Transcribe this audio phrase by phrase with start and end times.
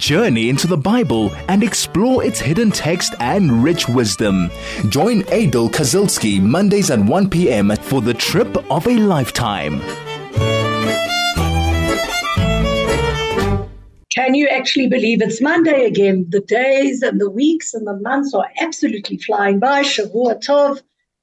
[0.00, 4.50] journey into the Bible and explore its hidden text and rich wisdom.
[4.88, 7.70] Join Aidel Kazilsky Mondays at 1 p.m.
[7.82, 9.80] for the trip of a lifetime.
[14.12, 16.26] Can you actually believe it's Monday again?
[16.30, 19.82] The days and the weeks and the months are absolutely flying by.
[19.82, 20.80] Shavua Tov.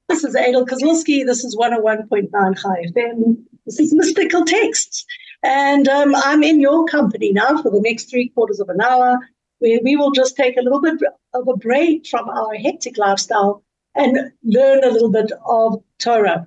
[0.08, 1.26] This is Aidel Kazilsky.
[1.26, 3.36] This is 101.9 Chai FM.
[3.66, 5.04] This is Mystical Texts.
[5.42, 9.18] And um, I'm in your company now for the next three quarters of an hour,
[9.60, 11.00] where we will just take a little bit
[11.34, 13.62] of a break from our hectic lifestyle
[13.94, 16.46] and learn a little bit of Torah.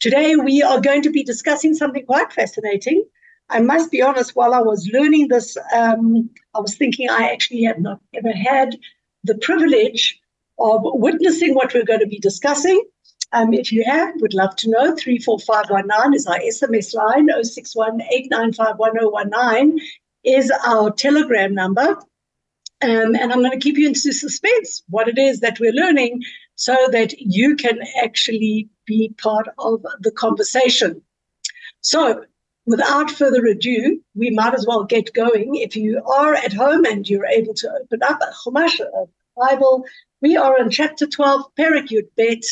[0.00, 3.04] Today, we are going to be discussing something quite fascinating.
[3.50, 7.62] I must be honest, while I was learning this, um, I was thinking I actually
[7.62, 8.78] had not ever had
[9.24, 10.20] the privilege
[10.58, 12.80] of witnessing what we're going to be discussing.
[13.32, 14.96] Um, if you have, would love to know.
[14.96, 17.28] 34519 is our SMS line.
[17.44, 18.00] 61
[20.24, 21.98] is our telegram number.
[22.80, 26.22] Um, and I'm going to keep you into suspense what it is that we're learning
[26.54, 31.02] so that you can actually be part of the conversation.
[31.80, 32.24] So,
[32.66, 35.56] without further ado, we might as well get going.
[35.56, 39.84] If you are at home and you're able to open up a Chumash, a Bible,
[40.20, 42.44] we are in chapter 12, Perek Yud Bet,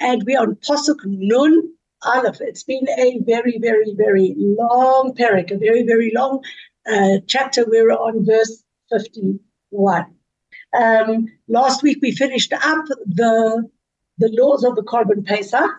[0.00, 1.70] and we are on Pasuk Nun
[2.02, 2.40] Aleph.
[2.40, 6.42] It's been a very, very, very long Perek, a very, very long
[6.90, 7.64] uh, chapter.
[7.66, 10.06] We're on verse 51.
[10.78, 13.68] Um, last week we finished up the
[14.18, 15.70] the laws of the Korban Pesach,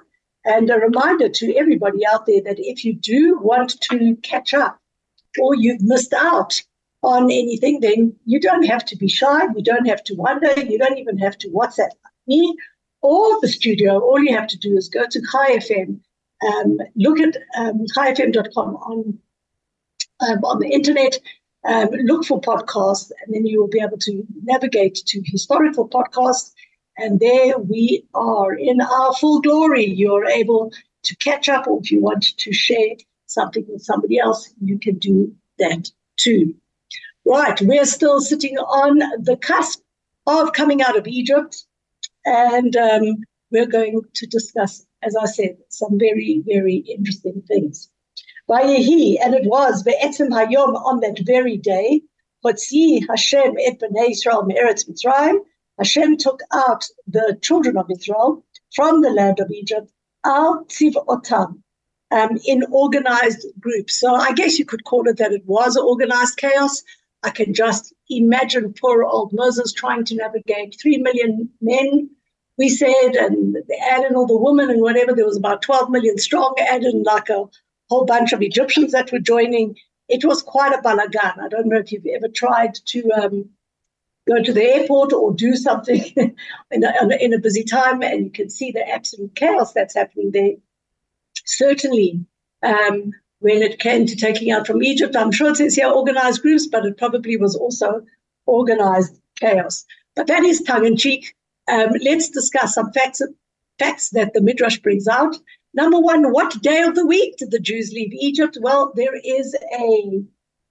[0.46, 4.80] and a reminder to everybody out there that if you do want to catch up
[5.40, 6.62] or you've missed out
[7.04, 9.44] on anything, then you don't have to be shy.
[9.56, 10.60] You don't have to wonder.
[10.60, 11.92] You don't even have to WhatsApp
[12.28, 12.56] me
[13.02, 14.00] or the studio.
[14.00, 16.00] All you have to do is go to Chai FM,
[16.48, 19.20] um, look at um, chaifm.com on,
[20.20, 21.20] um, on the internet,
[21.66, 26.54] um, look for podcasts, and then you will be able to navigate to historical podcasts
[26.98, 29.86] and there we are in our full glory.
[29.86, 30.72] You're able
[31.04, 32.96] to catch up, or if you want to share
[33.26, 36.54] something with somebody else, you can do that too.
[37.26, 39.82] Right, we're still sitting on the cusp
[40.28, 41.66] of coming out of Egypt,
[42.26, 43.18] and um,
[43.52, 47.90] we're going to discuss, as I said, some very, very interesting things.
[48.50, 52.02] Vayehi, and it was Be'etzim Hayom on that very day,
[52.46, 55.40] Hotzi Hashem et Bnei Israel Me'eretz Mitzrayim,
[55.78, 58.44] Hashem took out the children of Israel
[58.76, 59.92] from the land of Egypt,
[60.26, 61.62] al tziv'otam,
[62.12, 64.00] um, in organized groups.
[64.00, 66.84] So I guess you could call it that it was organized chaos.
[67.24, 72.10] I can just imagine poor old Moses trying to navigate three million men,
[72.58, 73.58] we said, and
[73.90, 75.14] add in all the women and whatever.
[75.14, 77.46] There was about 12 million strong, add in like a
[77.90, 79.76] whole bunch of Egyptians that were joining.
[80.10, 81.40] It was quite a balagan.
[81.40, 83.50] I don't know if you've ever tried to um,
[84.28, 86.04] go to the airport or do something
[86.72, 90.32] in, a, in a busy time, and you can see the absolute chaos that's happening
[90.32, 90.54] there.
[91.46, 92.26] Certainly,
[92.64, 96.44] um, when it came to taking out from Egypt, I'm sure it says here organized
[96.44, 98.06] groups, but it probably was also
[98.46, 99.84] organized chaos.
[100.16, 101.36] But that is tongue in cheek.
[101.68, 103.22] Um, let's discuss some facts,
[103.80, 105.36] facts that the Midrash brings out.
[105.74, 108.60] Number one, what day of the week did the Jews leave Egypt?
[108.62, 110.24] Well, there is a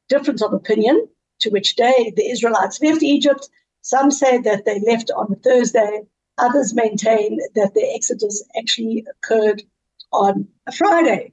[0.08, 1.08] difference of opinion
[1.41, 3.48] to which day the Israelites left Egypt.
[3.81, 6.02] Some say that they left on a Thursday.
[6.38, 9.62] Others maintain that the exodus actually occurred
[10.12, 11.32] on a Friday.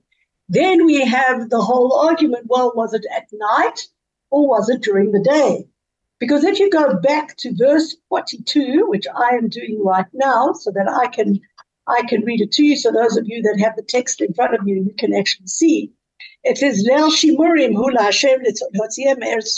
[0.50, 3.88] Then we have the whole argument well, was it at night
[4.32, 5.68] or was it during the day?
[6.20, 10.72] Because if you go back to verse 42, which I am doing right now, so
[10.72, 11.40] that I can
[11.88, 12.76] I can read it to you.
[12.76, 15.48] So those of you that have the text in front of you, you can actually
[15.48, 15.92] see.
[16.44, 18.62] It says, Leil Shimurim hu Hashem me'eretz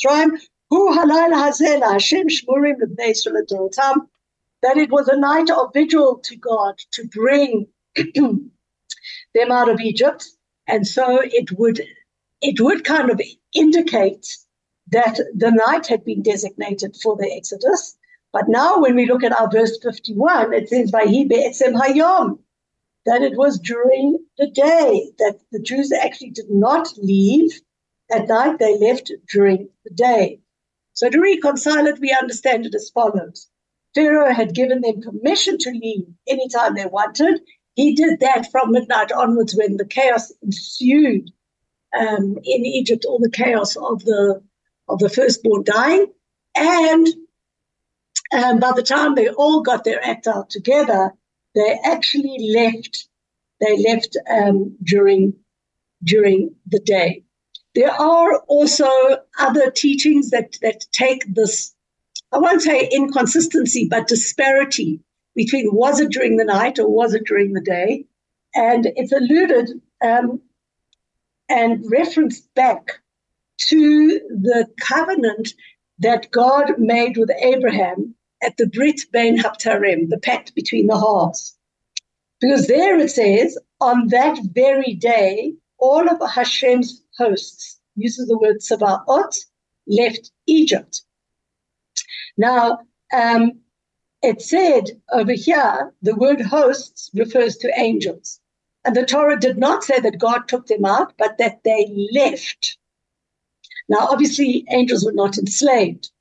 [0.06, 0.30] Yisrael,
[0.70, 4.08] hu halayla hazeh Hashem Shimurim l'bnei Yisrael
[4.62, 10.26] that it was a night of vigil to God to bring them out of Egypt.
[10.69, 11.81] And so it would
[12.41, 13.19] it would kind of
[13.53, 14.25] indicate
[14.91, 17.97] that the night had been designated for the Exodus.
[18.32, 22.40] But now when we look at our verse 51, it says, be'etzem hayom
[23.05, 27.59] that it was during the day that the Jews actually did not leave
[28.11, 30.40] at night, they left during the day.
[30.94, 33.47] So to reconcile it, we understand it as follows.
[33.96, 37.41] Pharaoh had given them permission to leave anytime they wanted.
[37.79, 41.31] He did that from midnight onwards when the chaos ensued
[41.97, 44.43] um, in Egypt, all the chaos of the
[44.90, 46.08] of the firstborn dying.
[46.58, 47.08] And
[48.34, 51.14] um, by the time they all got their act out together,
[51.55, 53.08] they actually left.
[53.61, 55.34] They left um, during
[56.03, 57.23] during the day.
[57.75, 58.90] There are also
[59.40, 61.73] other teachings that, that take this,
[62.34, 64.99] I won't say inconsistency, but disparity
[65.40, 68.06] between was it during the night or was it during the day.
[68.56, 69.70] And it's alluded
[70.02, 70.41] um,
[71.47, 73.00] and referenced back
[73.70, 75.53] to the covenant
[76.00, 81.58] that God made with Abraham at the Brit Bein HaBetarim, the pact between the halves.
[82.42, 88.58] Because there it says, on that very day, all of Hashem's hosts, uses the word
[88.58, 89.34] Sabaot,
[89.88, 91.02] left Egypt.
[92.38, 92.80] Now,
[93.14, 93.62] um,
[94.22, 98.40] it said over here, the word hosts refers to angels.
[98.86, 102.78] And the Torah did not say that God took them out, but that they left.
[103.88, 106.12] Now, obviously, angels were not enslaved.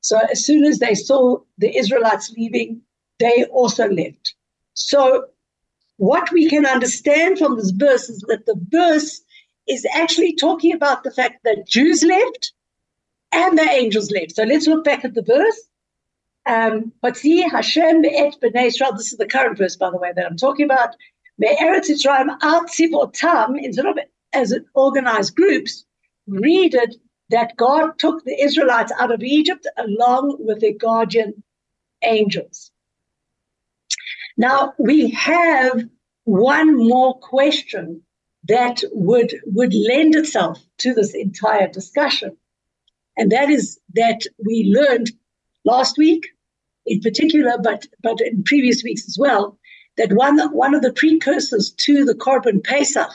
[0.00, 2.82] So as soon as they saw the Israelites leaving,
[3.18, 4.34] they also left.
[4.74, 5.26] So
[5.96, 9.20] what we can understand from this verse is that the verse
[9.66, 12.52] is actually talking about the fact that Jews left
[13.32, 14.36] and the angels left.
[14.36, 15.60] So let's look back at the verse.
[16.46, 18.92] Um, Hashem et b'nei Israel.
[18.92, 20.94] This is the current verse, by the way, that I'm talking about.
[21.38, 23.98] Me'eretz Yisrael out sivotam, instead of
[24.32, 25.84] as organized groups,
[26.26, 26.96] read it
[27.30, 31.42] that God took the Israelites out of Egypt along with their guardian
[32.02, 32.70] angels.
[34.36, 35.82] Now we have
[36.24, 38.02] one more question
[38.44, 42.36] that would would lend itself to this entire discussion.
[43.16, 45.10] And that is that we learned
[45.64, 46.28] last week
[46.86, 49.58] in particular, but but in previous weeks as well,
[49.96, 53.10] that one one of the precursors to the Korban Pesach,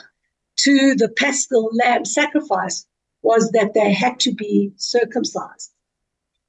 [0.56, 2.86] to the Paschal lamb sacrifice,
[3.22, 5.72] was that they had to be circumcised.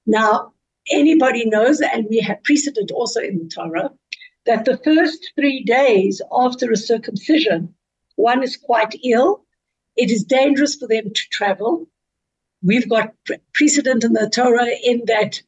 [0.05, 0.53] Now,
[0.91, 3.91] anybody knows, and we have precedent also in the Torah,
[4.45, 7.73] that the first three days after a circumcision,
[8.15, 9.45] one is quite ill.
[9.95, 11.87] It is dangerous for them to travel.
[12.61, 13.13] We've got
[13.53, 15.41] precedent in the Torah in that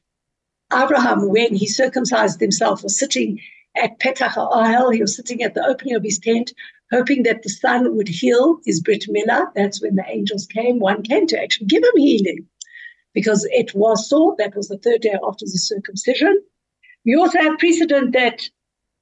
[0.74, 3.40] Abraham, when he circumcised himself, was sitting
[3.76, 4.94] at Petach Ha'ohel.
[4.94, 6.54] He was sitting at the opening of his tent,
[6.92, 9.48] hoping that the sun would heal his Brit Milah.
[9.56, 10.80] That's when the angels came.
[10.80, 12.48] One came to actually give him healing
[13.14, 14.36] because it was so.
[14.38, 16.42] That was the third day after the circumcision.
[17.06, 18.50] We also have precedent that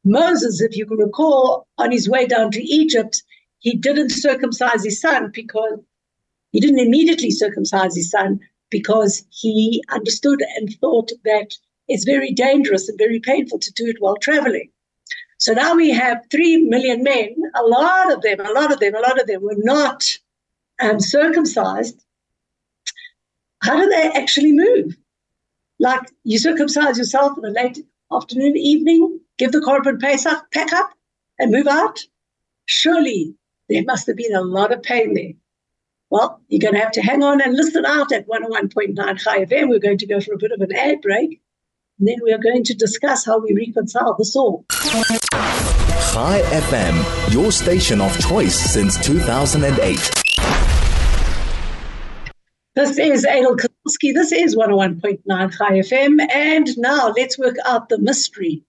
[0.04, 3.24] Moses, if you can recall, on his way down to Egypt,
[3.60, 5.80] he didn't circumcise his son because
[6.52, 8.42] he didn't immediately circumcise his son
[8.74, 11.54] because he understood and thought that
[11.88, 14.70] it's very dangerous and very painful to do it while traveling.
[15.38, 18.96] So now we have three million men, a lot of them, a lot of them,
[18.96, 20.04] a lot of them were not
[20.82, 22.04] um, circumcised.
[23.62, 24.98] How do they actually move?
[25.80, 27.80] Like you circumcise yourself in the late
[28.12, 30.90] afternoon, evening, give the Korban Pesach, pack up
[31.38, 32.00] and move out?
[32.66, 33.36] Surely
[33.70, 35.34] there must have been a lot of pain there.
[36.14, 39.68] Well, you're going to have to hang on and listen out at 101.9 Chai FM.
[39.68, 41.42] We're going to go for a bit of an ad break.
[41.98, 44.64] And then we are going to discuss how we reconcile this all.
[44.70, 49.98] Chai FM, your station of choice since 2008.
[52.76, 54.14] This is Aidel Kazilsky.
[54.14, 56.32] This is 101.9 Chai FM.
[56.32, 58.64] And now let's work out the mystery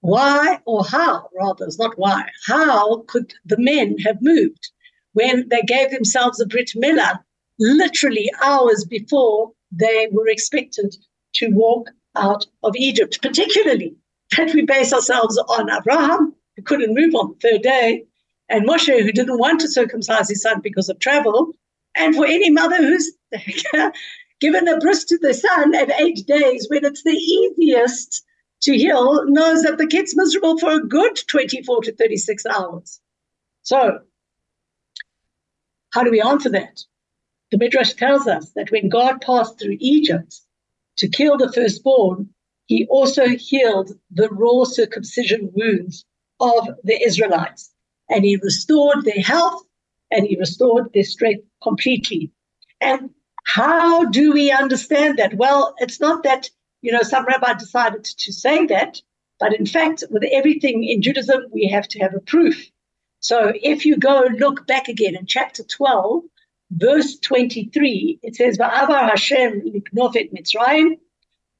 [0.00, 4.70] why or how, rather, it's not why, how could the men have moved
[5.12, 7.20] when they gave themselves a Brit Milah
[7.58, 10.96] literally hours before they were expected
[11.34, 13.94] to walk out of Egypt, particularly
[14.36, 18.04] that we base ourselves on Abraham, who couldn't move on the third day,
[18.48, 21.52] and Moshe, who didn't want to circumcise his son because of travel,
[21.94, 23.12] and for any mother who's
[24.40, 28.24] given a bris to the son at eight days when it's the easiest
[28.62, 33.00] to heal knows that the kid's miserable for a good 24 to 36 hours.
[33.62, 34.00] So,
[35.92, 36.82] how do we answer that?
[37.50, 40.40] The Midrash tells us that when God passed through Egypt
[40.96, 42.28] to kill the firstborn,
[42.66, 46.04] he also healed the raw circumcision wounds
[46.40, 47.70] of the Israelites.
[48.08, 49.62] And he restored their health
[50.10, 52.30] and he restored their strength completely.
[52.80, 53.10] And
[53.44, 55.34] how do we understand that?
[55.34, 56.48] Well, it's not that
[56.82, 59.00] you know, some rabbi decided to say that,
[59.40, 62.70] but in fact, with everything in Judaism, we have to have a proof.
[63.22, 66.24] So if you go look back again in chapter 12,
[66.72, 70.98] verse 23, it says, Va'avar Hashem liknofet Mitzrayim.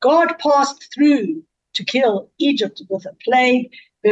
[0.00, 3.70] God passed through to kill Egypt with a plague.
[4.02, 4.10] He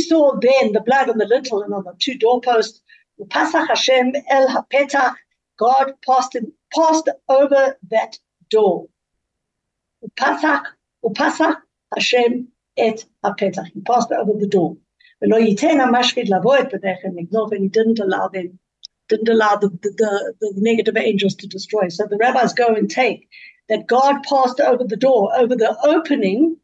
[0.00, 2.80] saw then the blood on the lintel and on the two doorposts.
[3.30, 5.14] Hashem el hapeta.
[5.58, 8.88] God passed in, passed over that door.
[10.02, 10.64] Upasach,
[11.04, 11.58] upasach
[11.94, 13.70] Hashem et hapetach.
[13.72, 14.76] He passed over the door.
[15.20, 15.80] but he didn't
[17.98, 18.58] allow them,
[19.08, 21.88] didn't allow the, the, the, the negative angels to destroy.
[21.88, 23.28] So the rabbis go and take
[23.68, 26.56] that God passed over the door, over the opening,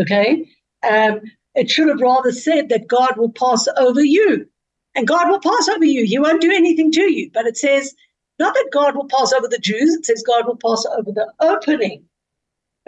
[0.00, 0.46] okay?
[0.88, 1.20] Um,
[1.54, 4.48] it should have rather said that God will pass over you.
[4.94, 6.04] And God will pass over you.
[6.04, 7.30] He won't do anything to you.
[7.32, 7.94] But it says,
[8.38, 11.30] not that God will pass over the Jews, it says God will pass over the
[11.40, 12.04] opening.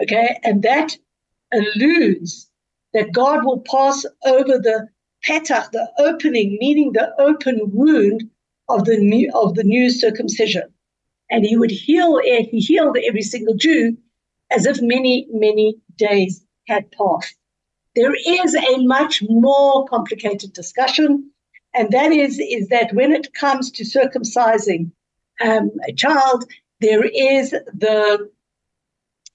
[0.01, 0.39] Okay?
[0.43, 0.97] And that
[1.51, 2.49] alludes
[2.93, 4.87] that God will pass over the
[5.25, 8.29] petach, the opening, meaning the open wound
[8.69, 10.63] of the new of the new circumcision.
[11.29, 13.97] And he would heal he healed every single Jew
[14.51, 17.35] as if many, many days had passed.
[17.95, 21.29] There is a much more complicated discussion,
[21.73, 24.91] and that is, is that when it comes to circumcising
[25.43, 26.45] um, a child,
[26.79, 28.29] there is the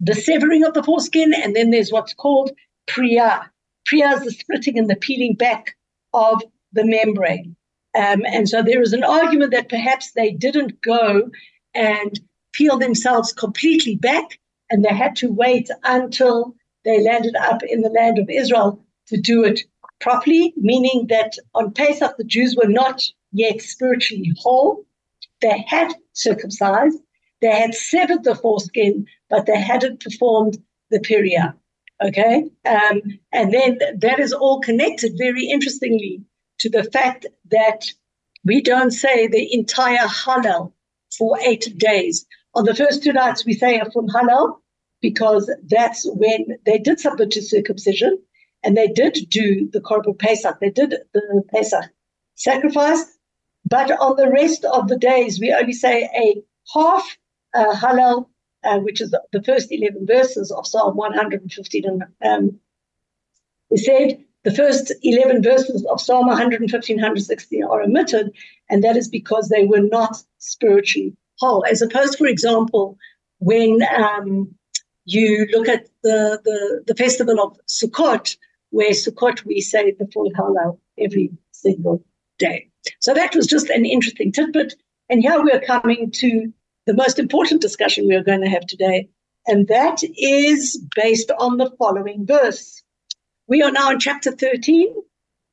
[0.00, 2.50] the severing of the foreskin, and then there's what's called
[2.86, 3.50] priya.
[3.86, 5.76] Priya is the splitting and the peeling back
[6.12, 7.56] of the membrane.
[7.96, 11.30] Um, and so there is an argument that perhaps they didn't go
[11.74, 12.20] and
[12.52, 14.38] peel themselves completely back,
[14.70, 19.16] and they had to wait until they landed up in the land of Israel to
[19.16, 19.60] do it
[20.00, 24.84] properly, meaning that on Pesach, the Jews were not yet spiritually whole.
[25.40, 26.98] They had circumcised,
[27.46, 30.58] they had severed the foreskin, but they hadn't performed
[30.90, 31.54] the Piriya.
[32.04, 32.44] Okay?
[32.64, 36.22] Um, and then that is all connected very interestingly
[36.58, 37.86] to the fact that
[38.44, 40.72] we don't say the entire Hallel
[41.16, 42.26] for eight days.
[42.56, 44.58] On the first two nights, we say a full Hallel,
[45.00, 48.18] because that's when they did submit to circumcision
[48.64, 50.58] and they did do the Korban Pesach.
[50.58, 51.84] They did the Pesach
[52.34, 53.04] sacrifice.
[53.68, 56.42] But on the rest of the days, we only say a
[56.74, 57.16] half
[57.56, 58.28] uh, Hallel,
[58.64, 61.84] uh, which is the first 11 verses of Psalm 115.
[61.84, 62.60] And um,
[63.70, 68.32] we said the first 11 verses of Psalm 115, 116 are omitted,
[68.70, 71.64] and that is because they were not spiritually whole.
[71.68, 72.96] As opposed, for example,
[73.38, 74.54] when um,
[75.04, 78.36] you look at the, the, the festival of Sukkot,
[78.70, 82.04] where Sukkot we say the full Hallel every single
[82.38, 82.68] day.
[83.00, 84.74] So that was just an interesting tidbit.
[85.08, 86.52] And here we're coming to
[86.86, 89.08] the most important discussion we are going to have today,
[89.46, 92.82] and that is based on the following verse.
[93.48, 94.94] We are now in chapter 13,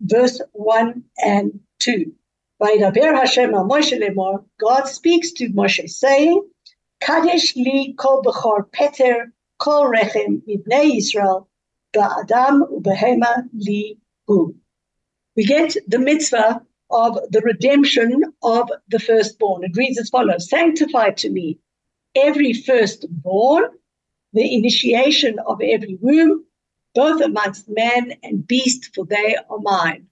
[0.01, 2.13] verse 1 and 2.
[2.61, 2.93] God
[4.87, 6.49] speaks to Moshe, saying,
[7.01, 11.49] Kadesh li kol bechor peter kol rechem ibnei Israel
[11.93, 13.97] ba'adam ubehema li
[14.27, 14.55] hu.
[15.35, 16.61] We get the mitzvah
[16.93, 19.63] of the redemption of the firstborn.
[19.63, 21.57] It reads as follows Sanctify to me
[22.15, 23.65] every firstborn,
[24.33, 26.45] the initiation of every womb,
[26.95, 30.07] both amongst man and beast, for they are mine.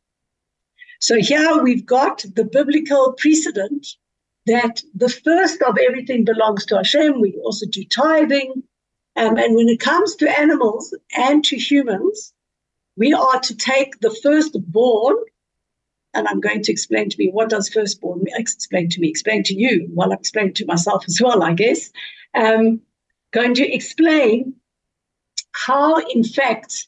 [1.00, 3.88] So here we've got the biblical precedent
[4.46, 7.20] that the first of everything belongs to Hashem.
[7.22, 8.64] We also do tithing.
[9.16, 12.34] Um, and when it comes to animals and to humans,
[12.96, 15.16] we are to take the firstborn,
[16.14, 19.56] and I'm going to explain to me what does firstborn explain to me, explain to
[19.56, 21.92] you, while I explain to myself as well, I guess.
[22.34, 22.82] Um,
[23.32, 24.54] going to explain
[25.54, 26.88] how, in fact,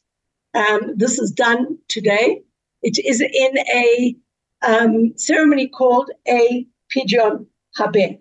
[0.53, 2.42] um, this is done today.
[2.82, 4.15] It is in a
[4.62, 8.20] um, ceremony called a pidyon haben,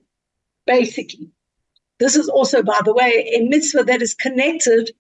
[0.67, 1.31] basically.
[1.99, 4.91] This is also, by the way, a mitzvah that is connected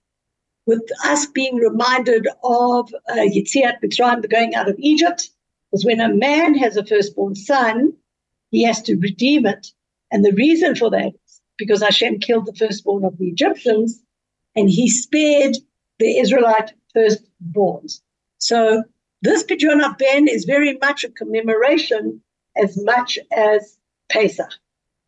[0.66, 5.30] with us being reminded of uh, Yetziat Mitzrayim, the going out of Egypt.
[5.72, 7.94] Because when a man has a firstborn son,
[8.50, 9.68] he has to redeem it.
[10.10, 14.02] And the reason for that is because Hashem killed the firstborn of the Egyptians
[14.54, 15.56] and he spared
[15.98, 18.02] the Israelite firstborns.
[18.36, 18.84] So
[19.22, 22.20] this Pidyon Ben is very much a commemoration
[22.56, 23.78] as much as
[24.10, 24.52] Pesach.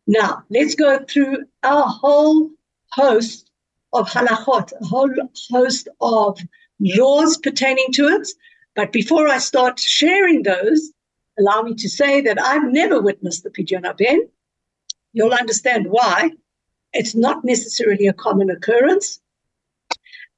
[0.07, 2.49] Now, let's go through a whole
[2.91, 3.51] host
[3.93, 5.11] of halachot, a whole
[5.51, 6.39] host of
[6.79, 8.27] laws pertaining to it.
[8.75, 10.91] But before I start sharing those,
[11.39, 14.27] allow me to say that I've never witnessed the Pidyon Ben.
[15.13, 16.31] You'll understand why.
[16.93, 19.19] It's not necessarily a common occurrence.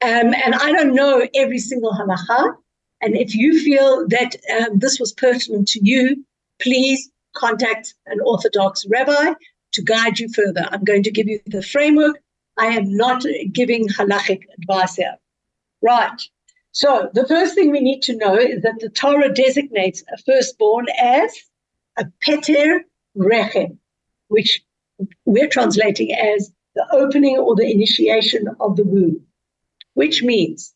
[0.02, 2.56] Um, and I don't know every single halacha.
[3.02, 6.24] And if you feel that um, this was pertinent to you,
[6.60, 9.34] please contact an Orthodox rabbi
[9.74, 10.68] to guide you further.
[10.72, 12.20] I'm going to give you the framework.
[12.58, 15.18] I am not giving halachic advice here.
[15.82, 16.22] Right.
[16.78, 20.86] So the first thing we need to know is that the Torah designates a firstborn
[21.02, 21.36] as
[21.98, 22.86] a peter
[23.18, 23.80] rechem,
[24.28, 24.62] which
[25.26, 29.26] we're translating as the opening or the initiation of the womb,
[29.96, 30.76] which means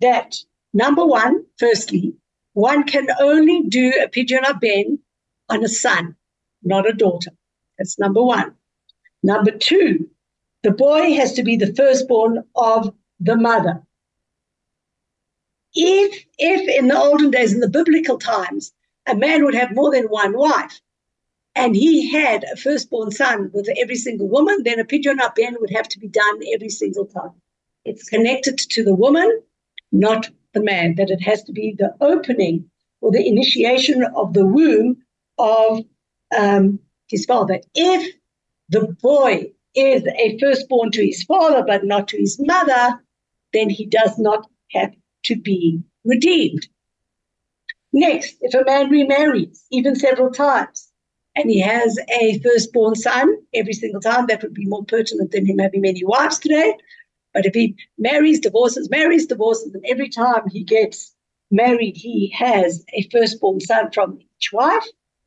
[0.00, 0.36] that
[0.72, 2.14] number one, firstly,
[2.52, 5.00] one can only do a pidyon ben
[5.48, 6.14] on a son,
[6.62, 7.32] not a daughter.
[7.76, 8.54] That's number one.
[9.24, 10.08] Number two,
[10.62, 13.82] the boy has to be the firstborn of the mother.
[15.74, 18.72] If, if in the olden days, in the biblical times,
[19.06, 20.80] a man would have more than one wife,
[21.54, 25.70] and he had a firstborn son with every single woman, then a pidyon ben would
[25.70, 27.32] have to be done every single time.
[27.84, 29.42] It's connected to the woman,
[29.92, 34.46] not the man, that it has to be the opening or the initiation of the
[34.46, 34.96] womb
[35.38, 35.80] of
[36.36, 37.60] um, his father.
[37.74, 38.14] If
[38.68, 43.00] the boy is a firstborn to his father but not to his mother,
[43.52, 46.66] then he does not have to be redeemed.
[47.92, 50.90] Next, if a man remarries, even several times,
[51.36, 55.46] and he has a firstborn son every single time, that would be more pertinent than
[55.46, 56.74] him having many wives today.
[57.32, 61.14] But if he marries, divorces, marries, divorces, and every time he gets
[61.50, 64.86] married, he has a firstborn son from each wife,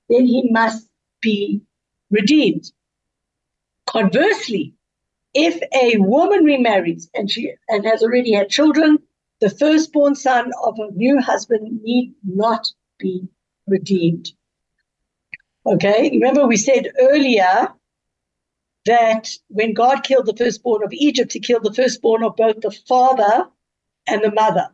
[0.09, 0.87] then he must
[1.21, 1.61] be
[2.11, 2.71] redeemed.
[3.87, 4.73] Conversely,
[5.33, 8.99] if a woman remarries and she and has already had children,
[9.43, 12.65] the firstborn son of a new husband need not
[12.97, 13.27] be
[13.67, 14.31] redeemed.
[15.65, 17.67] Okay, remember we said earlier
[18.85, 22.71] that when God killed the firstborn of Egypt, he killed the firstborn of both the
[22.87, 23.49] father
[24.07, 24.69] and the mother.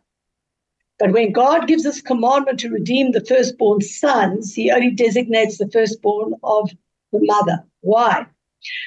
[1.00, 5.72] But when God gives us commandment to redeem the firstborn sons, he only designates the
[5.72, 6.70] firstborn of
[7.12, 7.64] the mother.
[7.82, 8.28] Why?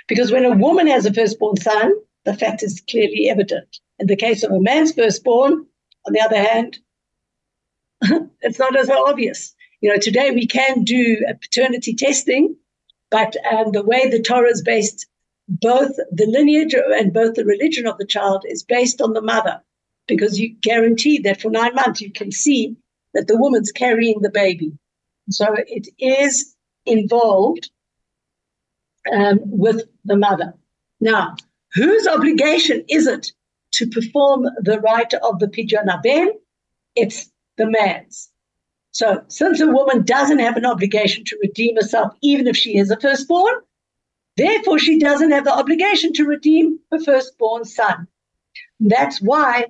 [0.07, 1.93] Because when a woman has a firstborn son,
[2.25, 3.81] the fact is clearly evident.
[3.99, 5.67] In the case of a man's firstborn,
[6.07, 6.79] on the other hand,
[8.41, 9.55] it's not as obvious.
[9.81, 12.57] You know, today we can do paternity testing,
[13.11, 15.07] but um, the way the Torah is based
[15.49, 19.61] both the lineage and both the religion of the child is based on the mother
[20.07, 22.77] because you guarantee that for nine months you can see
[23.15, 24.73] that the woman's carrying the baby.
[25.31, 26.55] So it is
[26.87, 27.71] involved
[29.13, 30.55] um, with the mother.
[31.01, 31.37] Now,
[31.75, 33.33] whose obligation is it
[33.83, 36.31] to perform the rite of the Pidyon Ben?
[36.95, 38.31] It's the man's.
[38.93, 42.91] So, since a woman doesn't have an obligation to redeem herself, even if she is
[42.91, 43.55] a firstborn,
[44.37, 48.07] Therefore, she doesn't have the obligation to redeem her firstborn son.
[48.81, 49.67] That's why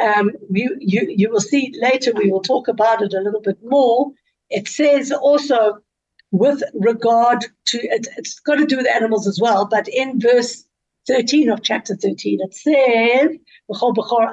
[0.00, 3.58] um, you, you, you will see later, we will talk about it a little bit
[3.64, 4.12] more.
[4.50, 5.78] It says also
[6.30, 10.64] with regard to, it, it's got to do with animals as well, but in verse
[11.06, 13.36] 13 of chapter 13, it says,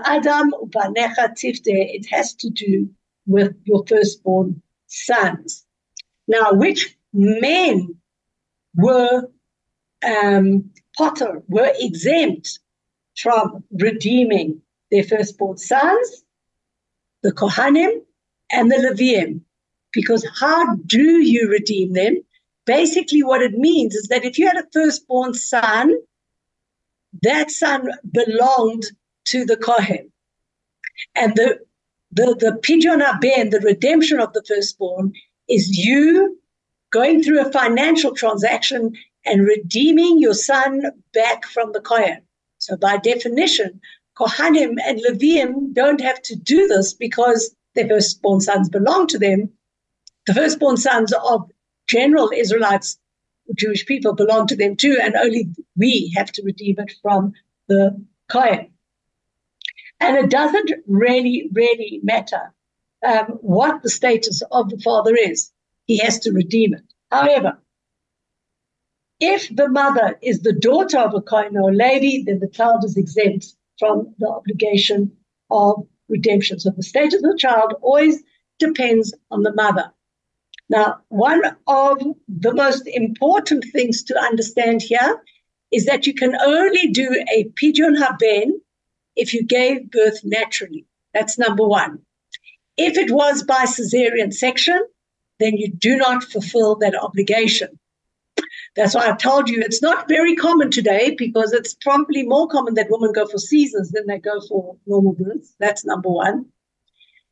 [0.05, 2.89] Adam it has to do
[3.25, 5.65] with your firstborn sons.
[6.27, 7.95] Now, which men
[8.75, 9.29] were
[10.05, 12.59] um, potter were exempt
[13.17, 16.23] from redeeming their firstborn sons,
[17.23, 18.01] the Kohanim,
[18.51, 19.41] and the Leviim.
[19.93, 22.15] Because how do you redeem them?
[22.65, 25.93] Basically, what it means is that if you had a firstborn son,
[27.21, 28.85] that son belonged
[29.25, 30.11] to the Kohen.
[31.15, 31.59] And the
[32.13, 35.13] the, the Pidyon Ben, the redemption of the firstborn,
[35.47, 36.37] is you
[36.91, 38.93] going through a financial transaction
[39.25, 42.21] and redeeming your son back from the Kohen.
[42.57, 43.79] So by definition,
[44.17, 49.49] Kohanim and Leviim don't have to do this because their firstborn sons belong to them.
[50.27, 51.49] The firstborn sons of
[51.87, 52.97] general Israelites,
[53.53, 57.33] Jewish people, belong to them too, and only we have to redeem it from
[57.67, 58.71] the Kohen.
[59.99, 62.53] And it doesn't really, really matter
[63.05, 65.51] um, what the status of the father is.
[65.85, 66.83] He has to redeem it.
[67.11, 67.59] However,
[69.19, 72.83] if the mother is the daughter of a Kohen or a Levi, then the child
[72.83, 75.15] is exempt from the obligation
[75.51, 76.59] of redemption.
[76.59, 78.23] So the state of the child always
[78.57, 79.91] depends on the mother.
[80.71, 81.97] Now, one of
[82.29, 85.21] the most important things to understand here
[85.69, 88.61] is that you can only do a pidyon haben
[89.17, 90.85] if you gave birth naturally.
[91.13, 91.99] That's number one.
[92.77, 94.81] If it was by cesarean section,
[95.41, 97.77] then you do not fulfill that obligation.
[98.77, 102.75] That's why I've told you it's not very common today because it's probably more common
[102.75, 105.53] that women go for Caesars than they go for normal births.
[105.59, 106.45] That's number one.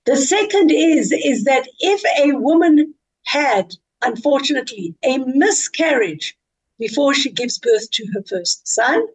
[0.05, 6.37] The second is, is that if a woman had, unfortunately, a miscarriage
[6.77, 9.05] before she gives birth to her first son,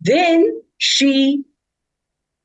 [0.00, 1.44] then she,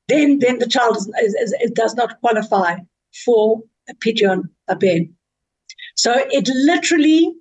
[0.08, 2.78] then, then the child is, is, is, does not qualify
[3.26, 5.14] for a pidyon ben.
[5.96, 7.34] So it literally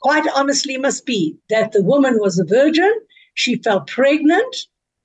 [0.00, 2.92] quite honestly must be that the woman was a virgin,
[3.34, 4.56] she fell pregnant,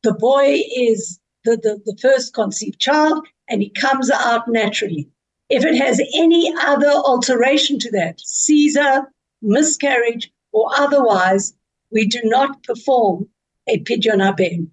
[0.03, 5.09] the boy is the, the, the first conceived child, and he comes out naturally.
[5.53, 9.11] If it has any other alteration to that, Caesar,
[9.41, 11.53] miscarriage, or otherwise,
[11.91, 13.27] we do not perform
[13.67, 14.71] a pidyon haben.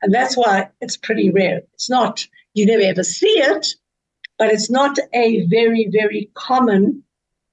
[0.00, 1.62] And that's why it's pretty rare.
[1.74, 3.74] It's not, you never ever see it,
[4.38, 7.02] but it's not a very, very common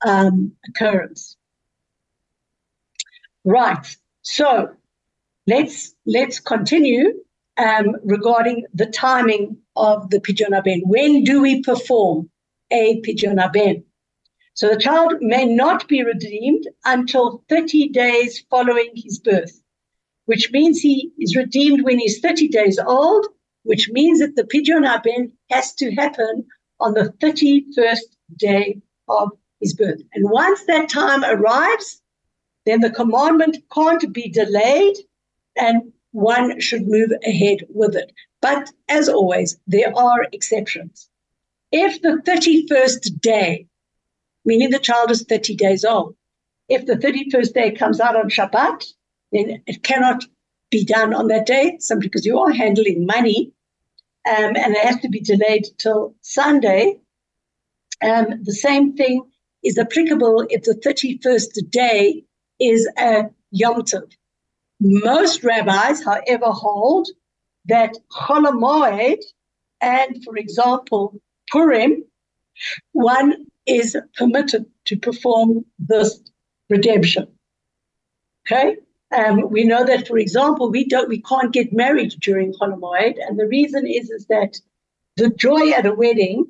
[0.05, 1.38] um, occurrence.
[3.45, 3.97] Right.
[4.21, 4.69] So
[5.47, 7.13] let's let's continue
[7.58, 10.84] um, regarding the timing of the pidyon haben.
[10.86, 12.29] When do we perform
[12.71, 13.84] a pidyon haben?
[14.53, 19.62] So the child may not be redeemed until 30 days following his birth,
[20.25, 23.27] which means he is redeemed when he's 30 days old,
[23.63, 26.45] which means that the pidyon haben has to happen
[26.79, 29.29] on the 31st day of
[29.60, 30.01] his birth.
[30.13, 32.01] And once that time arrives,
[32.65, 34.97] then the commandment can't be delayed
[35.58, 38.12] and one should move ahead with it.
[38.41, 41.10] But as always, there are exceptions.
[41.71, 43.67] If the 31st day,
[44.45, 46.15] meaning the child is 30 days old,
[46.67, 48.86] if the 31st day comes out on Shabbat,
[49.32, 50.25] then it cannot
[50.71, 53.51] be done on that day simply because you are handling money
[54.27, 56.99] um, and it has to be delayed till Sunday.
[58.03, 59.23] Um, the same thing
[59.63, 62.23] is applicable if the 31st day
[62.60, 64.12] is a Yom Tov.
[64.79, 67.10] Most rabbis, however, hold
[67.65, 69.17] that Chol
[69.82, 71.19] and, for example,
[71.51, 72.03] Purim,
[72.91, 76.19] one is permitted to perform this
[76.69, 77.27] redemption.
[78.45, 78.77] Okay,
[79.15, 82.73] um, we know that, for example, we don't, we can't get married during Chol
[83.27, 84.57] and the reason is is that
[85.17, 86.47] the joy at a wedding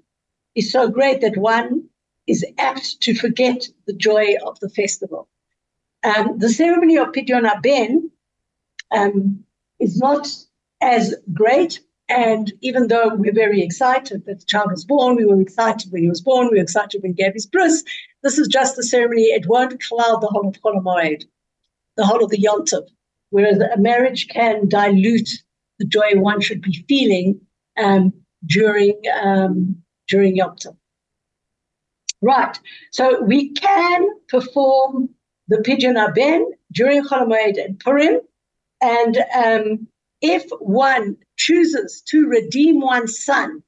[0.56, 1.90] is so great that one
[2.28, 5.28] is apt to forget the joy of the festival.
[6.04, 8.12] Um, the ceremony of Pidyon Haben
[8.92, 9.44] um,
[9.80, 10.28] is not
[10.82, 11.82] as great.
[12.10, 16.02] And even though we're very excited that the child was born, we were excited when
[16.02, 17.84] he was born, we were excited when he gave his bris.
[18.24, 19.26] This is just the ceremony.
[19.26, 21.24] It won't cloud the whole of Chol
[21.96, 22.88] the whole of the Yontif.
[23.30, 25.30] Whereas a marriage can dilute
[25.78, 27.40] the joy one should be feeling
[27.78, 28.12] um,
[28.46, 30.56] during um, during Yom
[32.22, 32.60] Right.
[32.92, 35.10] So we can perform
[35.48, 38.20] the Pidyon Haben during Chol and Purim.
[38.82, 39.88] And um,
[40.22, 43.64] if one chooses to redeem one's son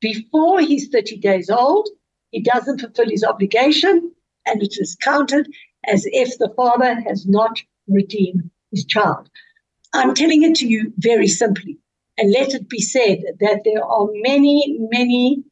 [0.00, 1.88] before he's 30 days old,
[2.30, 4.12] he doesn't fulfill his obligation
[4.46, 5.48] and it is counted
[5.84, 9.28] as if the father has not redeemed his child.
[9.92, 11.78] I'm telling it to you very simply.
[12.18, 15.44] And let it be said that there are many, many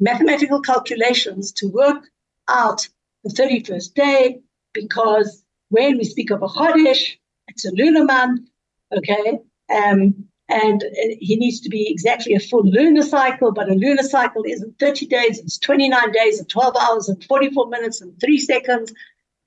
[0.00, 2.08] mathematical calculations to work
[2.48, 2.88] out
[3.22, 4.40] the 31st day
[4.72, 7.16] because when we speak of a Chodesh,
[7.48, 8.48] it's a lunar month,
[8.96, 9.40] okay?
[9.74, 10.84] Um, and
[11.18, 15.06] he needs to be exactly a full lunar cycle, but a lunar cycle isn't 30
[15.06, 18.92] days, it's 29 days and 12 hours and 44 minutes and three seconds.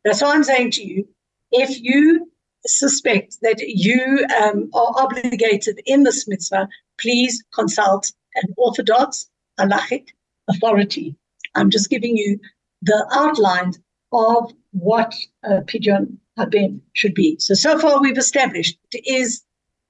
[0.03, 1.07] That's why I'm saying to you
[1.51, 2.29] if you
[2.65, 6.67] suspect that you um, are obligated in this mitzvah,
[6.99, 9.29] please consult an Orthodox
[9.59, 10.07] halachic
[10.49, 11.15] authority.
[11.55, 12.39] I'm just giving you
[12.81, 13.73] the outline
[14.11, 17.37] of what uh, Pidyon Haben should be.
[17.39, 19.41] So, so far we've established it is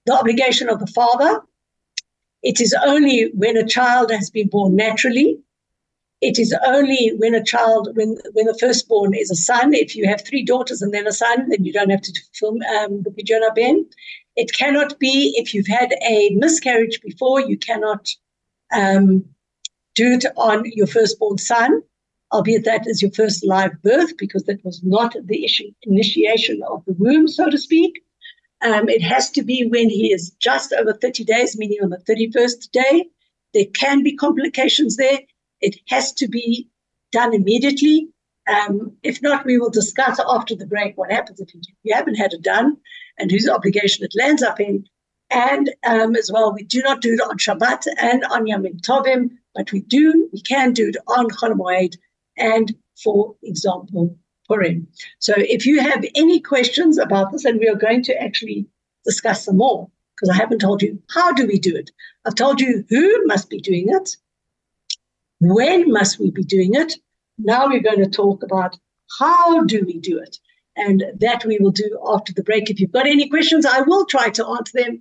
[0.06, 1.42] the obligation of the father.
[2.42, 5.40] It is only when a child has been born naturally.
[6.22, 9.74] It is only when a child, when when the firstborn is a son.
[9.74, 12.62] If you have three daughters and then a son, then you don't have to film
[12.78, 13.86] um, the Pidyon Haben.
[14.36, 17.42] It cannot be if you've had a miscarriage before.
[17.42, 18.10] You cannot
[18.74, 19.26] um,
[19.96, 21.84] do it on your firstborn son
[22.32, 26.84] albeit that is your first live birth because that was not the issue, initiation of
[26.86, 28.04] the womb, so to speak.
[28.62, 31.98] Um, it has to be when he is just over 30 days, meaning on the
[31.98, 33.10] 31st day.
[33.54, 35.20] There can be complications there.
[35.62, 36.70] It has to be
[37.12, 38.10] done immediately.
[38.48, 42.34] Um, if not, we will discuss after the break what happens if you haven't had
[42.34, 42.78] it done
[43.18, 44.86] and whose obligation it lands up in.
[45.30, 49.30] And um, as well, we do not do it on Shabbat and on Yom Tovim,
[49.54, 51.94] but we do, we can do it on Chol
[52.38, 54.18] and, for example,
[54.50, 54.88] Purim.
[55.20, 58.66] So if you have any questions about this, and we are going to actually
[59.06, 61.92] discuss some more, because I haven't told you how do we do it.
[62.26, 64.18] I've told you who must be doing it,
[65.40, 66.96] when must we be doing it.
[67.38, 68.78] Now we're going to talk about
[69.20, 70.38] how do we do it.
[70.76, 72.70] And that we will do after the break.
[72.70, 75.00] If you've got any questions, I will try to answer them.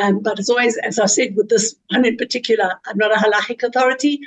[0.00, 3.20] Um, but as always, as I said with this one in particular, I'm not a
[3.20, 4.20] halachic authority.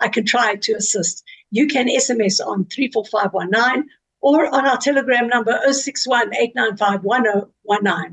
[0.00, 3.88] I can try to assist you can SMS on 34519
[4.24, 6.30] or on our telegram number 61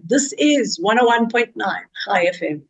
[0.04, 1.54] This is 101.9
[2.06, 2.62] Chai FM.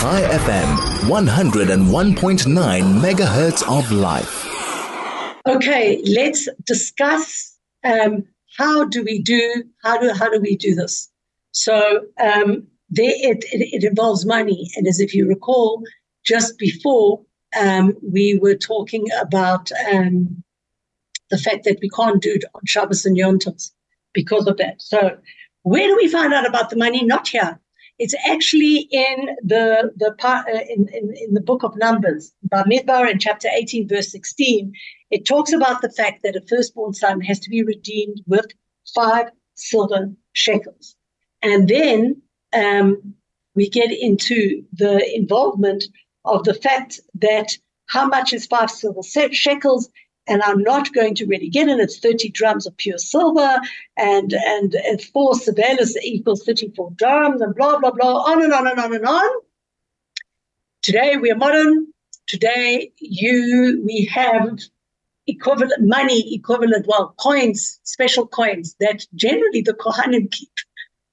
[0.00, 0.76] Chai FM,
[1.10, 4.46] 101.9 megahertz of life.
[5.46, 8.24] Okay, let's discuss um,
[8.56, 11.10] how do we do how do how do we do this?
[11.52, 15.82] So um, there, it, it, it involves money, and as if you recall,
[16.24, 17.20] just before
[17.60, 20.42] um, we were talking about um,
[21.30, 23.70] the fact that we can't do it on Shabbos and Yom Tov
[24.12, 24.80] because of that.
[24.82, 25.16] So
[25.62, 27.04] where do we find out about the money?
[27.04, 27.58] Not here.
[27.98, 33.18] It's actually in the the uh, in, in, in the book of Numbers, Bamidbar in
[33.18, 34.72] chapter 18, verse 16.
[35.10, 38.46] It talks about the fact that a firstborn son has to be redeemed with
[38.94, 40.96] five silver shekels.
[41.42, 42.22] And then
[42.54, 43.14] um,
[43.54, 45.84] we get into the involvement
[46.24, 49.90] of the fact that how much is five silver shekels
[50.30, 51.80] and I'm not going to really get in.
[51.80, 53.60] It's 30 drums of pure silver,
[53.98, 58.66] and and, and four sebelos equals 34 drums, and blah blah blah, on and on
[58.66, 59.30] and on and on.
[60.82, 61.88] Today we are modern.
[62.28, 64.58] Today you we have
[65.26, 70.48] equivalent money, equivalent well coins, special coins that generally the Kohanim keep.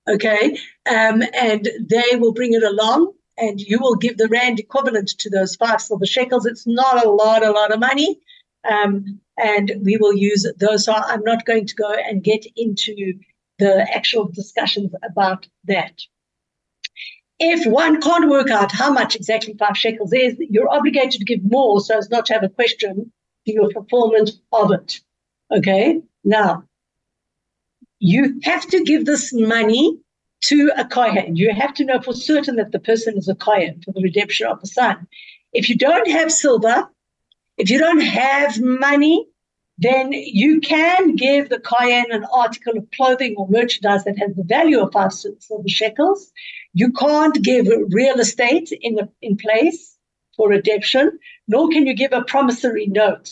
[0.07, 0.57] Okay,
[0.89, 3.13] um, and they will bring it along.
[3.39, 6.47] And you will give the rand equivalent to those five silver shekels.
[6.47, 8.19] It's not a lot, a lot of money,
[8.69, 10.85] um, and we will use those.
[10.85, 13.13] So I'm not going to go and get into
[13.59, 16.01] the actual discussions about that.
[17.39, 21.43] If one can't work out how much exactly five shekels is, you're obligated to give
[21.43, 23.11] more so as not to have a question
[23.45, 24.99] to your performance of it.
[25.51, 26.01] Okay?
[26.23, 26.63] Now,
[27.99, 29.97] you have to give this money
[30.41, 31.35] to a kohen.
[31.35, 34.47] You have to know for certain that the person is a kohen for the redemption
[34.47, 35.07] of the son.
[35.53, 36.89] If you don't have silver,
[37.57, 39.27] if you don't have money,
[39.77, 44.43] then you can give the Kohen an article of clothing or merchandise that has the
[44.43, 46.31] value of five silver shekels.
[46.73, 49.97] You can't give real estate in, a, in place
[50.35, 53.29] for redemption, nor can you give a promissory note.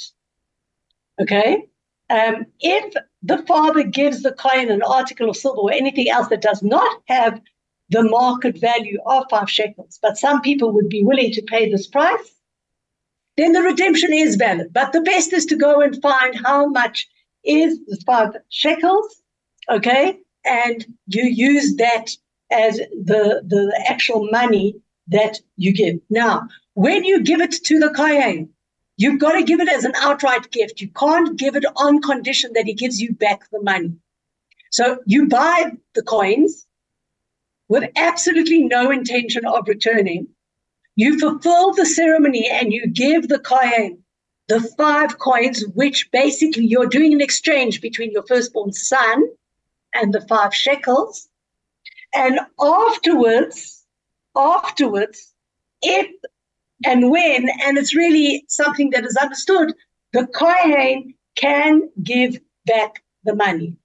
[1.19, 1.65] Okay?
[2.09, 6.41] Um, if the father gives the Kohen an article of silver or anything else that
[6.41, 7.41] does not have
[7.89, 11.87] the market value of five shekels, but some people would be willing to pay this
[11.87, 12.34] price,
[13.37, 14.71] then the redemption is valid.
[14.73, 17.07] But the best is to go and find how much
[17.43, 19.21] is five shekels,
[19.69, 20.17] okay?
[20.45, 22.15] And you use that
[22.51, 24.75] as the, the actual money
[25.07, 25.99] that you give.
[26.09, 28.49] Now, when you give it to the Kohen,
[28.97, 30.81] you've got to give it as an outright gift.
[30.81, 33.93] You can't give it on condition that he gives you back the money.
[34.71, 36.65] So you buy the coins
[37.67, 40.27] with absolutely no intention of returning.
[40.95, 44.03] You fulfill the ceremony and you give the Kohen
[44.47, 49.23] the five coins, which basically you're doing an exchange between your firstborn son
[49.93, 51.27] and the five shekels.
[52.13, 53.85] And afterwards,
[54.35, 55.33] afterwards,
[55.81, 56.07] if
[56.85, 59.73] and when, and it's really something that is understood,
[60.13, 63.75] the Kohen can give back the money.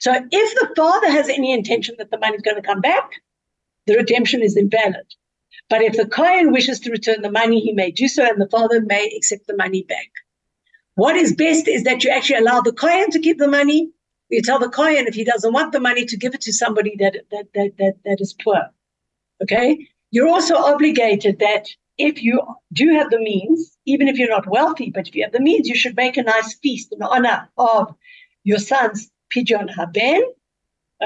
[0.00, 3.10] So if the father has any intention that the money is going to come back,
[3.86, 5.06] the redemption is invalid.
[5.72, 8.46] But if the Kohen wishes to return the money, he may do so, and the
[8.50, 10.10] father may accept the money back.
[10.96, 13.88] What is best is that you actually allow the Kohen to keep the money.
[14.28, 16.94] You tell the Kohen if he doesn't want the money to give it to somebody
[16.98, 18.60] that that that that, that is poor.
[19.42, 19.88] Okay?
[20.10, 22.42] You're also obligated that if you
[22.74, 25.70] do have the means, even if you're not wealthy, but if you have the means,
[25.70, 27.94] you should make a nice feast in honor of
[28.44, 30.22] your son's Pidyon Haben.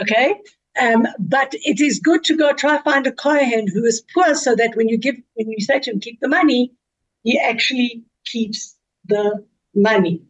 [0.02, 0.34] Okay?
[0.80, 4.54] Um, but it is good to go try find a kohen who is poor, so
[4.56, 6.72] that when you give, when you say to him, keep the money,
[7.22, 10.22] he actually keeps the money.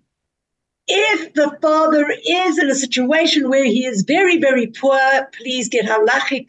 [0.88, 5.00] If the father is in a situation where he is very, very poor,
[5.36, 6.48] please get halachic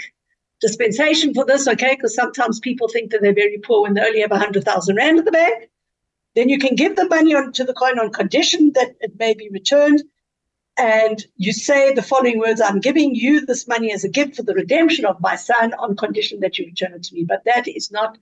[0.61, 1.95] dispensation for this, okay?
[1.95, 4.97] Because sometimes people think that they're very poor when they only have a hundred thousand
[4.97, 5.69] rand in the bank.
[6.35, 9.33] Then you can give the money on to the Kohen on condition that it may
[9.33, 10.03] be returned
[10.77, 14.43] and you say the following words I'm giving you this money as a gift for
[14.43, 17.23] the redemption of my son on condition that you return it to me.
[17.23, 18.17] But that is not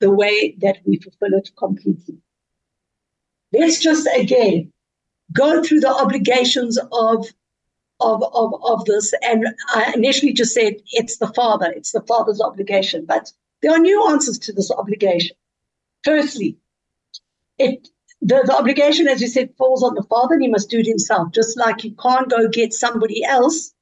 [0.00, 2.18] the way that we fulfill it completely.
[3.52, 4.72] Let's just again
[5.32, 7.26] go through the obligations of
[8.00, 9.12] of, of, of this.
[9.22, 13.04] And I initially just said it's the father, it's the father's obligation.
[13.04, 13.30] But
[13.62, 15.36] there are nuances to this obligation.
[16.02, 16.56] Firstly,
[17.58, 17.88] it
[18.22, 20.86] the, the obligation, as you said, falls on the father and he must do it
[20.86, 23.72] himself, just like you can't go get somebody else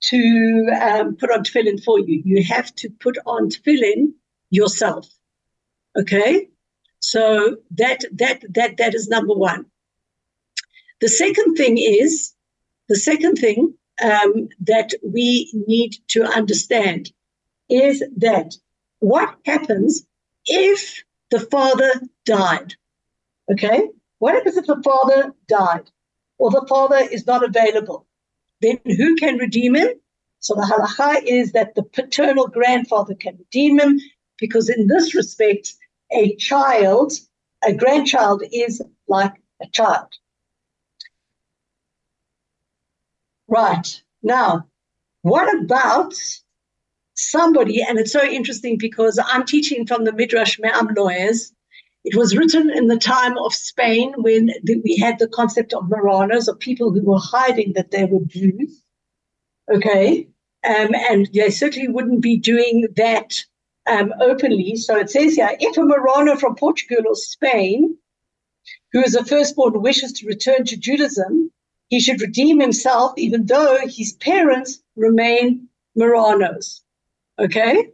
[0.00, 2.22] to um, put on tefillin for you.
[2.24, 4.12] You have to put on tefillin
[4.50, 5.08] yourself.
[5.96, 6.48] Okay?
[7.00, 9.66] So that that that that is number one.
[11.00, 12.34] The second thing is
[12.88, 17.12] the second thing um, that we need to understand
[17.68, 18.54] is that
[19.00, 20.06] what happens
[20.46, 21.92] if the father
[22.24, 22.74] died?
[23.50, 23.88] Okay?
[24.18, 25.90] What happens if the father died
[26.38, 28.06] or the father is not available?
[28.60, 29.88] Then who can redeem him?
[30.40, 34.00] So the halacha is that the paternal grandfather can redeem him
[34.38, 35.74] because in this respect,
[36.12, 37.12] a child,
[37.64, 40.08] a grandchild is like a child.
[43.48, 44.02] Right.
[44.22, 44.66] Now,
[45.22, 46.14] what about
[47.14, 51.52] somebody, and it's so interesting because I'm teaching from the Midrash Me'am Lo'ez.
[52.04, 55.84] It was written in the time of Spain when the, we had the concept of
[55.84, 58.82] Marranos, of people who were hiding that they were Jews.
[59.70, 60.28] Okay.
[60.64, 63.44] Um, and they certainly wouldn't be doing that
[63.88, 64.76] um, openly.
[64.76, 67.96] So it says here if a Marrano from Portugal or Spain,
[68.92, 71.50] who is a firstborn, wishes to return to Judaism,
[71.88, 76.80] he should redeem himself, even though his parents remain Marranos.
[77.38, 77.90] Okay,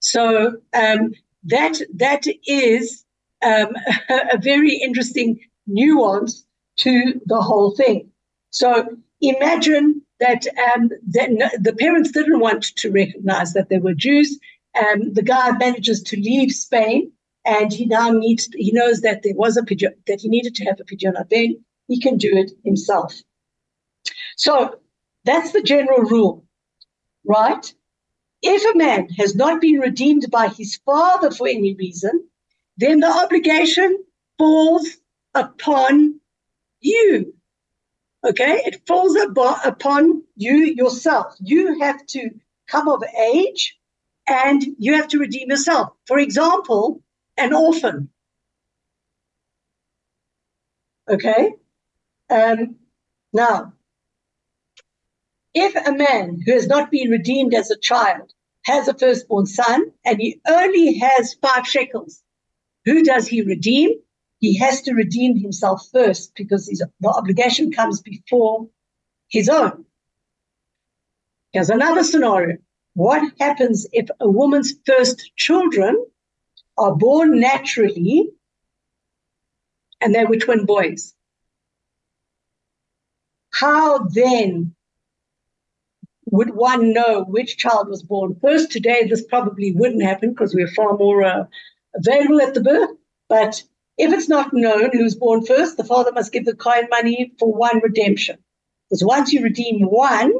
[0.00, 1.12] so um,
[1.44, 3.04] that that is
[3.42, 3.74] um,
[4.32, 6.44] a, very interesting nuance
[6.76, 8.10] to the whole thing.
[8.50, 8.84] So
[9.20, 14.38] imagine that um, the parents didn't want to recognize that they were Jews.
[14.80, 17.12] Um, the guy manages to leave Spain,
[17.44, 18.48] and he now needs.
[18.54, 21.62] He knows that there was a pidyon that he needed to have a pidyon ben.
[21.88, 23.14] He can do it himself.
[24.36, 24.78] So
[25.24, 26.44] that's the general rule,
[27.26, 27.72] right?
[28.42, 32.28] If a man has not been redeemed by his father for any reason,
[32.76, 34.04] then the obligation
[34.38, 34.86] falls
[35.34, 36.20] upon
[36.80, 37.34] you.
[38.24, 41.34] Okay, it falls upon you yourself.
[41.40, 42.30] You have to
[42.68, 43.78] come of age
[44.28, 45.92] and you have to redeem yourself.
[46.06, 47.02] For example,
[47.36, 48.08] an orphan.
[51.08, 51.54] Okay,
[52.30, 52.76] um,
[53.32, 53.72] now
[55.54, 58.32] if a man who has not been redeemed as a child
[58.64, 62.22] has a firstborn son and he only has five shekels,
[62.84, 63.90] who does he redeem?
[64.38, 68.68] He has to redeem himself first because the obligation comes before
[69.28, 69.84] his own.
[71.52, 72.56] Here's another scenario.
[72.94, 76.04] What happens if a woman's first children
[76.76, 78.30] are born naturally
[80.00, 81.14] and they were twin boys?
[83.52, 84.74] How then
[86.30, 88.72] would one know which child was born first?
[88.72, 91.44] Today, this probably wouldn't happen because we're far more uh,
[91.94, 92.90] available at the birth.
[93.28, 93.62] But
[93.98, 97.52] if it's not known who's born first, the father must give the coin money for
[97.52, 98.38] one redemption.
[98.88, 100.32] Because once you redeem one,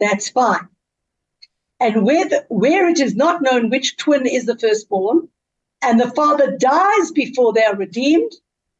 [0.00, 0.68] that's fine.
[1.80, 5.28] And where, the, where it is not known which twin is the firstborn,
[5.80, 8.32] and the father dies before they are redeemed,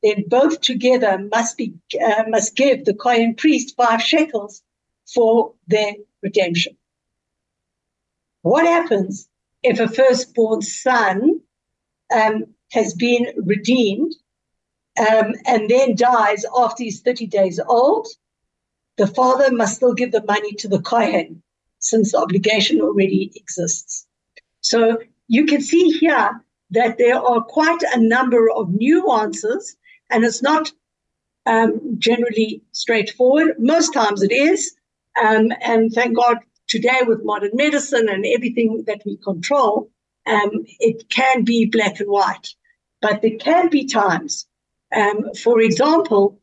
[0.03, 4.63] then both together must be uh, must give the Kohen priest five shekels
[5.07, 6.77] for their redemption.
[8.43, 9.29] What happens
[9.63, 11.41] if a firstborn son
[12.15, 14.15] um, has been redeemed
[14.99, 18.07] um, and then dies after he's 30 days old?
[18.97, 21.43] The father must still give the money to the Kohen
[21.79, 24.07] since the obligation already exists.
[24.61, 29.77] So you can see here that there are quite a number of nuances,
[30.11, 30.73] and it's not
[31.47, 33.55] um, generally straightforward.
[33.59, 34.75] Most times it is,
[35.23, 39.91] um, and thank God today with modern medicine and everything that we control,
[40.29, 42.55] um, it can be black and white.
[43.01, 44.47] But there can be times,
[44.95, 46.41] um, for example,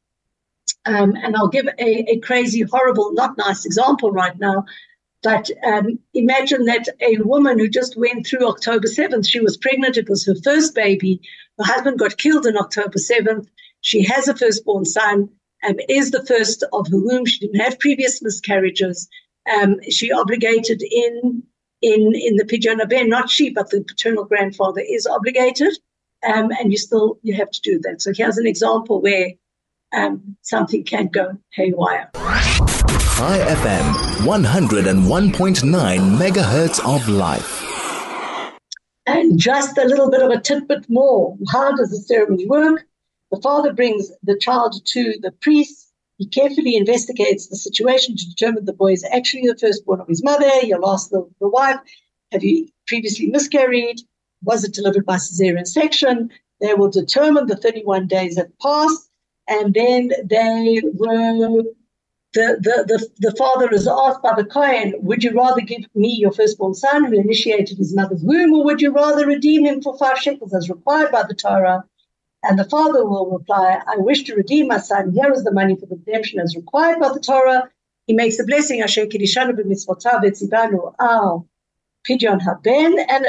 [0.85, 4.65] um, and I'll give a, a, crazy, horrible, not nice example right now.
[5.23, 9.97] But um, imagine that a woman who just went through October 7th, she was pregnant,
[9.97, 11.19] it was her first baby.
[11.57, 13.47] Her husband got killed on October 7th.
[13.81, 15.29] She has a firstborn son
[15.67, 17.25] um, is the first of her womb.
[17.25, 19.09] She didn't have previous miscarriages.
[19.51, 21.43] Um, she obligated in
[21.85, 25.73] in in the pidyon ben, not she, but the paternal grandfather is obligated,
[26.27, 28.01] um, and you still you have to do that.
[28.01, 29.29] So here's an example where
[29.93, 32.09] um, something can go haywire.
[32.15, 33.85] Chai FM,
[34.25, 37.61] 101.9 megahertz of life.
[39.05, 41.38] And just a little bit of a tidbit more.
[41.51, 42.86] How does the ceremony work?
[43.31, 45.84] The father brings the child to the priest.
[46.18, 50.24] He carefully investigates the situation to determine the boy is actually the firstborn of his
[50.24, 50.49] mother.
[50.61, 51.80] He'll ask the, the wife,
[52.32, 53.99] Have you previously miscarried?
[54.43, 56.30] Was it delivered by cesarean section?
[56.61, 59.09] They will determine the 31 days have passed,
[59.47, 61.66] and then they will.
[62.34, 66.18] The, the, the, the father is asked by the Kohen, Would you rather give me
[66.20, 69.97] your firstborn son who initiated his mother's womb, or would you rather redeem him for
[69.97, 71.86] five shekels as required by the Torah?
[72.47, 75.11] And the father will reply, I wish to redeem my son.
[75.13, 77.69] Here is the money for the redemption as required by the Torah.
[78.05, 81.47] He makes a blessing, Asher Kidshanu b'mitzvotav al
[82.07, 83.25] Pidyon Haben and.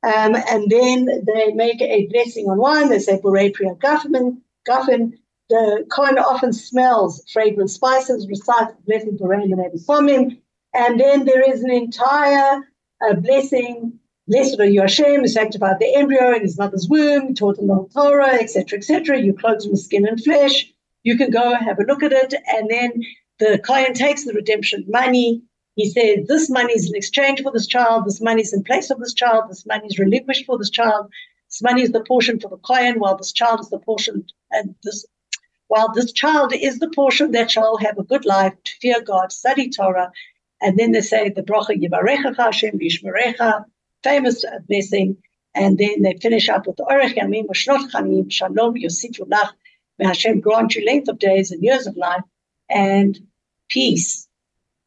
[0.00, 2.88] Um, and then they make a blessing on wine.
[2.88, 4.40] They say Borei Pri Hagafen.
[4.68, 5.18] Gaffin.
[5.50, 10.36] The Kohen often smells fragrant spices, recites the blessing Borei Menei
[10.74, 12.68] And then there is an entire
[13.00, 13.98] uh, blessing.
[14.28, 18.34] Blessed are you Hashem, who sanctified the embryo in his mother's womb, taught the Torah,
[18.34, 19.20] etc., etc.
[19.20, 20.70] You clothed him with skin and flesh.
[21.02, 22.34] You can go have a look at it.
[22.46, 23.02] And then
[23.38, 25.42] the client takes the redemption money
[25.78, 28.90] he says, This money is in exchange for this child, this money is in place
[28.90, 31.08] of this child, this money is relinquished for this child,
[31.48, 34.74] this money is the portion for the Kohen, while this child is the portion, and
[34.82, 35.06] this
[35.68, 39.30] while this child is the portion that shall have a good life, to fear God,
[39.30, 40.10] study Torah,
[40.60, 43.64] and then they say the bracha Yivarecha Hashem Yishmerecha,
[44.08, 45.16] famous blessing,
[45.54, 49.50] and then they finish up with the Orech Yamim Shnot Chamim Shalom Yosifu Lach,
[49.98, 52.22] may Hashem grant you length of days and years of life,
[52.68, 53.18] and
[53.68, 54.28] peace.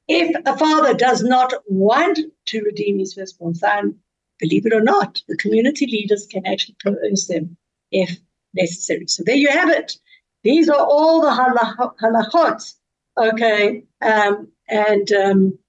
[0.08, 3.96] If a father does not want to redeem his firstborn son,
[4.40, 7.58] believe it or not, the community leaders can actually coerce them
[7.92, 8.18] if
[8.54, 9.08] necessary.
[9.08, 9.98] So there you have it.
[10.44, 11.30] These are all the
[12.02, 12.74] halachot.
[13.18, 13.84] Okay.
[14.02, 15.60] Um, and um,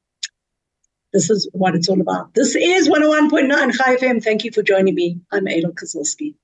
[1.12, 2.34] this is what it's all about.
[2.34, 4.22] This is 101.9 Chai FM.
[4.22, 5.20] Thank you for joining me.
[5.30, 6.34] I'm Aidel Kazilsky.